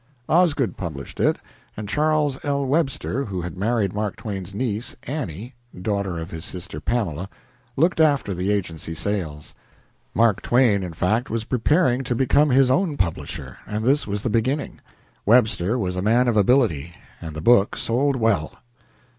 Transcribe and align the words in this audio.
Osgood 0.27 0.77
published 0.77 1.19
it, 1.19 1.37
and 1.77 1.87
Charles 1.87 2.39
L. 2.43 2.65
Webster, 2.65 3.25
who 3.25 3.41
had 3.43 3.55
married 3.55 3.93
Mark 3.93 4.15
Twain's 4.15 4.51
niece, 4.51 4.95
Annie 5.03 5.53
(daughter 5.79 6.17
of 6.17 6.31
his 6.31 6.43
sister 6.43 6.79
Pamela), 6.79 7.29
looked 7.77 7.99
after 7.99 8.33
the 8.33 8.49
agency 8.51 8.95
sales. 8.95 9.53
Mark 10.15 10.41
Twain, 10.41 10.81
in 10.81 10.93
fact, 10.93 11.29
was 11.29 11.43
preparing 11.43 12.03
to 12.03 12.15
become 12.15 12.49
his 12.49 12.71
own 12.71 12.97
publisher, 12.97 13.59
and 13.67 13.85
this 13.85 14.07
was 14.07 14.23
the 14.23 14.29
beginning. 14.31 14.81
Webster 15.23 15.77
was 15.77 15.95
a 15.95 16.01
man 16.01 16.27
of 16.27 16.35
ability, 16.35 16.95
and 17.21 17.35
the 17.35 17.39
book 17.39 17.77
sold 17.77 18.15
well. 18.15 18.53